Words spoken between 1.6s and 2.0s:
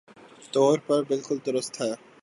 تھا